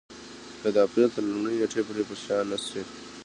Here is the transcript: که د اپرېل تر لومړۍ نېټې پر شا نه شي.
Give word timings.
که 0.61 0.69
د 0.75 0.77
اپرېل 0.85 1.09
تر 1.15 1.23
لومړۍ 1.31 1.55
نېټې 1.61 1.81
پر 1.87 2.17
شا 2.23 2.37
نه 2.51 2.57
شي. 2.65 2.81